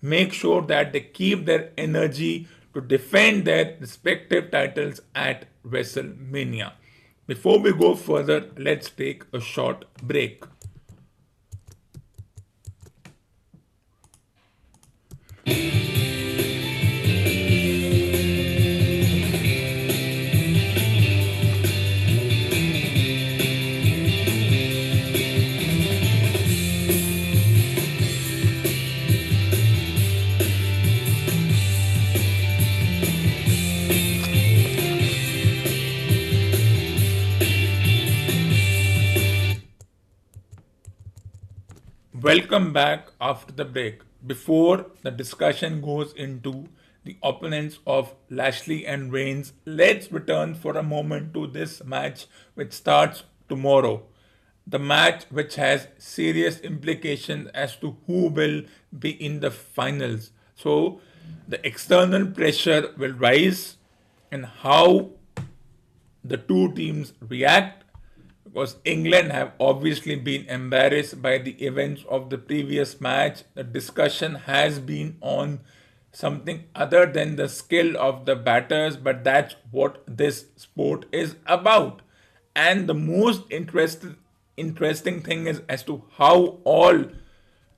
make 0.00 0.32
sure 0.32 0.62
that 0.62 0.92
they 0.92 1.00
keep 1.00 1.46
their 1.46 1.72
energy 1.76 2.46
to 2.74 2.80
defend 2.80 3.44
their 3.44 3.76
respective 3.80 4.50
titles 4.50 5.00
at 5.14 5.46
WrestleMania. 5.66 6.72
Before 7.26 7.58
we 7.58 7.72
go 7.72 7.94
further, 7.94 8.50
let's 8.56 8.90
take 8.90 9.24
a 9.32 9.40
short 9.40 9.84
break. 10.02 10.44
Welcome 42.22 42.72
back 42.72 43.08
after 43.20 43.52
the 43.52 43.64
break. 43.64 44.02
Before 44.24 44.86
the 45.02 45.10
discussion 45.10 45.80
goes 45.80 46.12
into 46.12 46.68
the 47.02 47.16
opponents 47.20 47.80
of 47.84 48.14
Lashley 48.30 48.86
and 48.86 49.12
Reigns, 49.12 49.54
let's 49.66 50.12
return 50.12 50.54
for 50.54 50.76
a 50.76 50.84
moment 50.84 51.34
to 51.34 51.48
this 51.48 51.82
match 51.84 52.26
which 52.54 52.74
starts 52.74 53.24
tomorrow. 53.48 54.04
The 54.68 54.78
match 54.78 55.24
which 55.30 55.56
has 55.56 55.88
serious 55.98 56.60
implications 56.60 57.48
as 57.54 57.74
to 57.78 57.96
who 58.06 58.28
will 58.28 58.62
be 58.96 59.10
in 59.10 59.40
the 59.40 59.50
finals. 59.50 60.30
So, 60.54 61.00
the 61.48 61.66
external 61.66 62.26
pressure 62.26 62.94
will 62.96 63.14
rise 63.14 63.78
and 64.30 64.46
how 64.46 65.10
the 66.22 66.36
two 66.36 66.72
teams 66.74 67.14
react 67.20 67.81
because 68.52 68.76
England 68.84 69.32
have 69.32 69.52
obviously 69.58 70.14
been 70.14 70.44
embarrassed 70.46 71.22
by 71.22 71.38
the 71.38 71.52
events 71.64 72.04
of 72.08 72.28
the 72.28 72.36
previous 72.36 73.00
match. 73.00 73.44
The 73.54 73.64
discussion 73.64 74.34
has 74.34 74.78
been 74.78 75.16
on 75.22 75.60
something 76.12 76.64
other 76.74 77.06
than 77.06 77.36
the 77.36 77.48
skill 77.48 77.96
of 77.96 78.26
the 78.26 78.36
batters, 78.36 78.98
but 78.98 79.24
that's 79.24 79.56
what 79.70 80.04
this 80.06 80.46
sport 80.56 81.06
is 81.12 81.36
about. 81.46 82.02
And 82.54 82.86
the 82.86 82.94
most 82.94 83.44
interesting 83.50 84.16
interesting 84.58 85.22
thing 85.22 85.46
is 85.46 85.62
as 85.66 85.82
to 85.82 86.04
how 86.18 86.58
all 86.64 87.04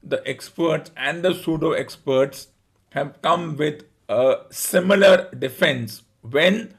the 0.03 0.29
experts 0.29 0.91
and 0.97 1.23
the 1.25 1.33
pseudo 1.33 1.71
experts 1.71 2.49
have 2.91 3.23
come 3.23 3.57
with 3.57 3.85
a 4.09 4.39
similar 4.51 5.31
defense 5.39 6.03
when 6.23 6.75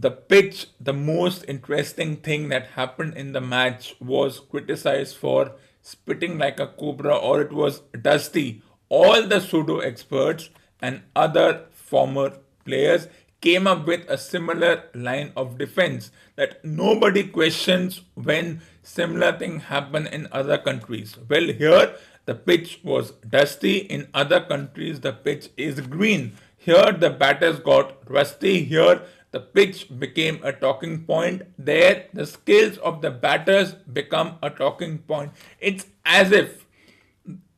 the 0.00 0.10
pitch, 0.10 0.66
the 0.78 0.92
most 0.92 1.44
interesting 1.48 2.16
thing 2.16 2.48
that 2.50 2.66
happened 2.68 3.14
in 3.14 3.32
the 3.32 3.40
match 3.40 3.94
was 3.98 4.40
criticized 4.40 5.16
for 5.16 5.52
spitting 5.80 6.36
like 6.36 6.60
a 6.60 6.66
cobra 6.66 7.16
or 7.16 7.40
it 7.40 7.52
was 7.52 7.80
dusty. 8.02 8.62
All 8.88 9.26
the 9.26 9.40
pseudo 9.40 9.78
experts 9.78 10.50
and 10.82 11.02
other 11.14 11.66
former 11.72 12.38
players 12.64 13.08
came 13.40 13.66
up 13.66 13.86
with 13.86 14.04
a 14.08 14.18
similar 14.18 14.84
line 14.94 15.32
of 15.36 15.56
defense 15.56 16.10
that 16.36 16.62
nobody 16.64 17.26
questions 17.26 18.02
when 18.14 18.60
similar 18.82 19.32
thing 19.38 19.60
happen 19.60 20.06
in 20.06 20.28
other 20.30 20.58
countries. 20.58 21.16
Well, 21.28 21.46
here 21.46 21.94
the 22.26 22.34
pitch 22.34 22.80
was 22.82 23.12
dusty. 23.12 23.78
In 23.78 24.08
other 24.12 24.40
countries, 24.40 25.00
the 25.00 25.12
pitch 25.12 25.48
is 25.56 25.80
green. 25.80 26.32
Here 26.58 26.92
the 26.92 27.10
batters 27.10 27.60
got 27.60 28.10
rusty. 28.10 28.64
Here 28.64 29.02
the 29.32 29.40
pitch 29.40 29.86
became 29.98 30.40
a 30.42 30.52
talking 30.52 31.04
point. 31.04 31.42
There, 31.58 32.06
the 32.12 32.26
skills 32.26 32.78
of 32.78 33.02
the 33.02 33.10
batters 33.10 33.72
become 33.72 34.38
a 34.42 34.50
talking 34.50 34.98
point. 34.98 35.32
It's 35.60 35.86
as 36.04 36.32
if 36.32 36.66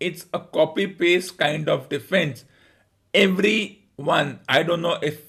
it's 0.00 0.26
a 0.32 0.40
copy 0.40 0.86
paste 0.86 1.38
kind 1.38 1.68
of 1.68 1.88
defense. 1.88 2.44
Everyone, 3.12 4.40
I 4.48 4.62
don't 4.62 4.82
know 4.82 4.98
if 5.02 5.22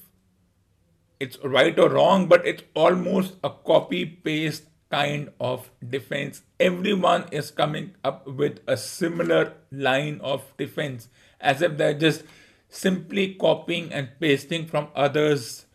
it's 1.20 1.38
right 1.44 1.78
or 1.78 1.90
wrong, 1.90 2.28
but 2.28 2.46
it's 2.46 2.64
almost 2.74 3.36
a 3.44 3.50
copy 3.50 4.06
paste 4.06 4.64
kind 4.90 5.30
of 5.40 5.70
defense. 5.88 6.42
Everyone 6.60 7.26
is 7.32 7.52
coming 7.52 7.96
up 8.04 8.28
with 8.28 8.60
a 8.68 8.78
similar 8.78 9.54
line 9.72 10.20
of 10.24 10.44
defense 10.58 11.10
as 11.40 11.62
if 11.62 11.78
they're 11.78 11.94
just 11.94 12.24
simply 12.70 13.36
copying 13.36 13.92
and 13.92 14.10
pasting 14.20 14.66
from 14.66 14.88
others' 14.96 15.66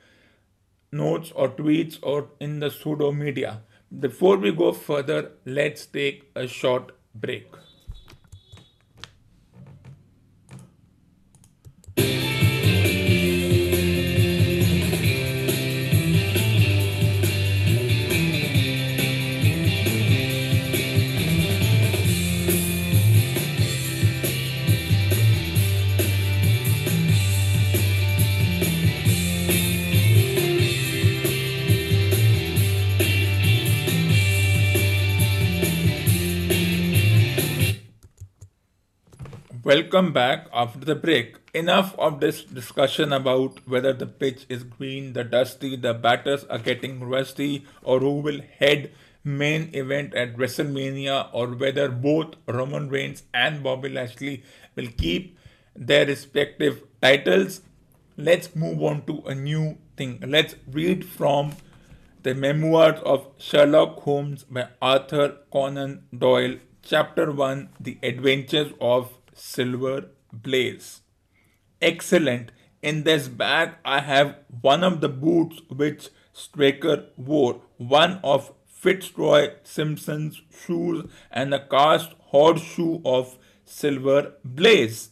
notes 0.94 1.32
or 1.34 1.48
tweets 1.48 1.98
or 2.02 2.28
in 2.40 2.60
the 2.60 2.70
pseudo 2.70 3.12
media. 3.12 3.62
Before 4.06 4.36
we 4.36 4.52
go 4.52 4.72
further, 4.72 5.32
let's 5.44 5.86
take 5.86 6.30
a 6.34 6.46
short 6.46 6.92
break. 7.14 7.46
Welcome 39.64 40.12
back 40.12 40.48
after 40.52 40.80
the 40.80 40.94
break. 40.94 41.36
Enough 41.54 41.98
of 41.98 42.20
this 42.20 42.44
discussion 42.44 43.14
about 43.14 43.66
whether 43.66 43.94
the 43.94 44.06
pitch 44.06 44.44
is 44.50 44.62
green, 44.62 45.14
the 45.14 45.24
dusty, 45.24 45.74
the 45.74 45.94
batters 45.94 46.44
are 46.50 46.58
getting 46.58 47.02
rusty, 47.02 47.64
or 47.82 47.98
who 48.00 48.20
will 48.20 48.42
head 48.58 48.92
main 49.24 49.70
event 49.72 50.12
at 50.12 50.36
WrestleMania, 50.36 51.30
or 51.32 51.46
whether 51.54 51.88
both 51.88 52.34
Roman 52.46 52.90
Reigns 52.90 53.22
and 53.32 53.62
Bobby 53.62 53.88
Lashley 53.88 54.42
will 54.76 54.88
keep 54.98 55.38
their 55.74 56.04
respective 56.04 56.82
titles. 57.00 57.62
Let's 58.18 58.54
move 58.54 58.82
on 58.82 59.06
to 59.06 59.22
a 59.24 59.34
new 59.34 59.78
thing. 59.96 60.22
Let's 60.26 60.56
read 60.70 61.06
from 61.06 61.52
the 62.22 62.34
memoirs 62.34 63.00
of 63.00 63.28
Sherlock 63.38 64.00
Holmes 64.00 64.44
by 64.44 64.68
Arthur 64.82 65.38
Conan 65.50 66.04
Doyle, 66.14 66.56
Chapter 66.82 67.32
1 67.32 67.70
The 67.80 67.98
Adventures 68.02 68.70
of 68.78 69.10
silver 69.34 70.06
blaze. 70.32 71.02
Excellent. 71.80 72.52
In 72.82 73.04
this 73.04 73.28
bag, 73.28 73.74
I 73.84 74.00
have 74.00 74.36
one 74.60 74.84
of 74.84 75.00
the 75.00 75.08
boots 75.08 75.60
which 75.68 76.08
Straker 76.32 77.06
wore, 77.16 77.62
one 77.78 78.20
of 78.22 78.52
Fitzroy 78.66 79.52
Simpson's 79.62 80.42
shoes, 80.64 81.04
and 81.30 81.54
a 81.54 81.66
cast 81.66 82.12
horseshoe 82.18 83.00
of 83.04 83.38
silver 83.64 84.34
blaze. 84.44 85.10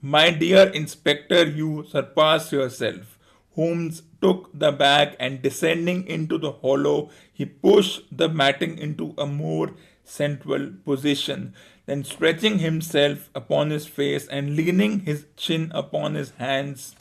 My 0.00 0.30
dear 0.30 0.68
inspector, 0.68 1.44
you 1.46 1.84
surpass 1.88 2.50
yourself. 2.52 3.18
Holmes 3.54 4.02
took 4.20 4.50
the 4.52 4.72
bag 4.72 5.16
and 5.20 5.40
descending 5.40 6.06
into 6.08 6.38
the 6.38 6.52
hollow, 6.52 7.10
he 7.32 7.44
pushed 7.44 8.02
the 8.10 8.28
matting 8.28 8.78
into 8.78 9.14
a 9.16 9.26
more 9.26 9.70
central 10.02 10.72
position. 10.84 11.54
Then, 11.86 12.04
stretching 12.04 12.60
himself 12.60 13.28
upon 13.34 13.70
his 13.70 13.86
face 13.86 14.26
and 14.26 14.56
leaning 14.56 15.00
his 15.00 15.26
chin 15.36 15.70
upon 15.74 16.14
his 16.14 16.30
hands, 16.38 16.96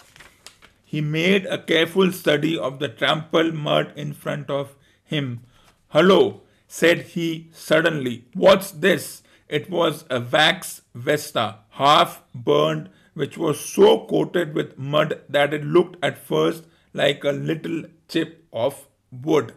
he 0.84 1.02
made 1.02 1.46
a 1.46 1.58
careful 1.58 2.12
study 2.12 2.58
of 2.58 2.80
the 2.80 2.90
trampled 2.90 3.54
mud 3.54 3.94
in 3.96 4.14
front 4.14 4.50
of 4.50 4.76
him. 5.04 5.42
Hello, 5.88 6.42
said 6.68 7.02
he 7.14 7.50
suddenly. 7.52 8.26
What's 8.34 8.72
this? 8.72 9.24
It 9.48 9.70
was 9.70 10.06
a 10.10 10.20
wax 10.20 10.82
vesta, 10.94 11.60
half 11.72 12.24
burned, 12.34 12.90
which 13.14 13.38
was 13.38 13.60
so 13.60 14.06
coated 14.06 14.54
with 14.54 14.78
mud 14.78 15.22
that 15.30 15.54
it 15.54 15.64
looked 15.64 16.04
at 16.04 16.18
first 16.18 16.66
like 16.94 17.24
a 17.24 17.32
little 17.32 17.84
chip 18.08 18.46
of 18.52 18.88
wood. 19.12 19.54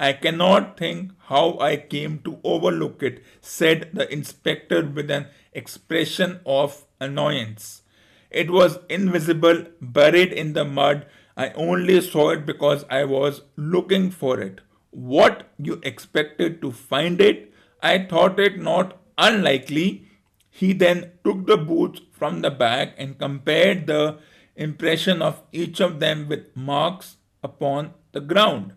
I 0.00 0.14
cannot 0.14 0.78
think 0.78 1.12
how 1.26 1.58
I 1.58 1.76
came 1.76 2.20
to 2.20 2.38
overlook 2.42 3.02
it, 3.02 3.22
said 3.42 3.90
the 3.92 4.10
inspector 4.10 4.82
with 4.82 5.10
an 5.10 5.26
expression 5.52 6.40
of 6.46 6.86
annoyance. 6.98 7.82
It 8.30 8.50
was 8.50 8.78
invisible, 8.88 9.66
buried 9.78 10.32
in 10.32 10.54
the 10.54 10.64
mud. 10.64 11.04
I 11.36 11.50
only 11.50 12.00
saw 12.00 12.30
it 12.30 12.46
because 12.46 12.86
I 12.88 13.04
was 13.04 13.42
looking 13.56 14.10
for 14.10 14.40
it. 14.40 14.62
What 14.90 15.50
you 15.58 15.80
expected 15.82 16.62
to 16.62 16.72
find 16.72 17.20
it? 17.20 17.52
I 17.82 17.98
thought 17.98 18.40
it 18.40 18.58
not 18.58 18.96
unlikely. 19.18 20.08
He 20.48 20.72
then 20.72 21.12
took 21.24 21.46
the 21.46 21.58
boots 21.58 22.00
from 22.10 22.40
the 22.40 22.50
bag 22.50 22.94
and 22.96 23.18
compared 23.18 23.86
the 23.86 24.18
impression 24.56 25.20
of 25.20 25.42
each 25.52 25.78
of 25.78 26.00
them 26.00 26.26
with 26.26 26.56
marks 26.56 27.16
upon 27.42 27.92
the 28.12 28.20
ground. 28.20 28.72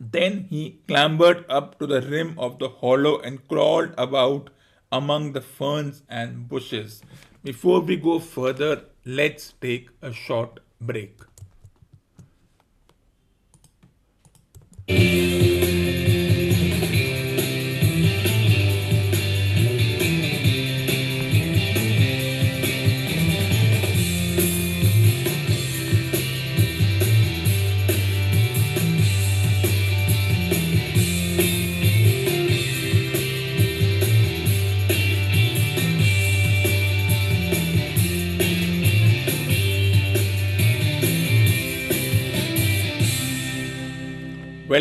Then 0.00 0.46
he 0.50 0.80
clambered 0.88 1.44
up 1.48 1.78
to 1.78 1.86
the 1.86 2.00
rim 2.02 2.38
of 2.38 2.58
the 2.58 2.68
hollow 2.68 3.18
and 3.20 3.46
crawled 3.48 3.94
about 3.96 4.50
among 4.92 5.32
the 5.32 5.40
ferns 5.40 6.02
and 6.08 6.48
bushes. 6.48 7.02
Before 7.42 7.80
we 7.80 7.96
go 7.96 8.18
further, 8.18 8.84
let's 9.04 9.54
take 9.60 9.88
a 10.02 10.12
short 10.12 10.60
break. 10.80 11.20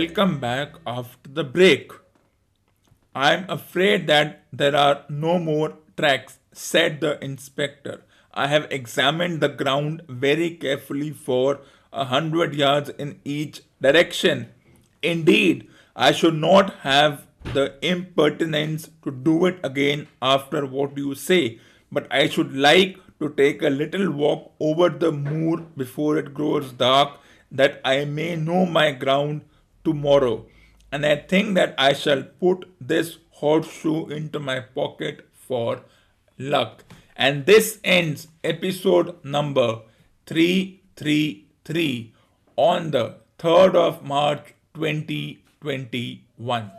Welcome 0.05 0.39
back 0.39 0.75
after 0.85 1.29
the 1.33 1.43
break. 1.43 1.91
I'm 3.15 3.49
afraid 3.49 4.05
that 4.05 4.43
there 4.53 4.75
are 4.75 5.03
no 5.09 5.39
more 5.39 5.77
tracks, 5.97 6.37
said 6.53 7.01
the 7.01 7.17
inspector. 7.23 8.03
I 8.31 8.45
have 8.47 8.67
examined 8.69 9.41
the 9.41 9.49
ground 9.49 10.03
very 10.07 10.51
carefully 10.51 11.09
for 11.09 11.61
a 11.91 12.05
hundred 12.05 12.53
yards 12.53 12.91
in 12.99 13.19
each 13.25 13.61
direction. 13.81 14.49
Indeed, 15.01 15.67
I 15.95 16.11
should 16.11 16.35
not 16.35 16.75
have 16.81 17.25
the 17.43 17.73
impertinence 17.81 18.87
to 19.05 19.09
do 19.09 19.47
it 19.47 19.59
again 19.63 20.07
after 20.21 20.67
what 20.67 20.95
you 20.95 21.15
say, 21.15 21.59
but 21.91 22.05
I 22.11 22.29
should 22.29 22.55
like 22.55 22.99
to 23.19 23.29
take 23.29 23.63
a 23.63 23.75
little 23.81 24.11
walk 24.11 24.51
over 24.59 24.89
the 24.89 25.11
moor 25.11 25.61
before 25.75 26.19
it 26.19 26.35
grows 26.35 26.71
dark, 26.73 27.17
that 27.51 27.81
I 27.83 28.05
may 28.05 28.35
know 28.35 28.67
my 28.67 28.91
ground 28.91 29.41
tomorrow. 29.85 30.45
And 30.91 31.05
I 31.05 31.15
think 31.15 31.55
that 31.55 31.73
I 31.77 31.93
shall 31.93 32.23
put 32.23 32.65
this 32.81 33.19
horseshoe 33.29 34.07
into 34.07 34.39
my 34.39 34.59
pocket 34.59 35.29
for 35.33 35.83
luck. 36.37 36.83
And 37.15 37.45
this 37.45 37.79
ends 37.83 38.27
episode 38.43 39.23
number 39.23 39.83
333 40.25 42.13
on 42.57 42.91
the 42.91 43.15
3rd 43.39 43.75
of 43.75 44.03
March 44.03 44.53
2021. 44.73 46.71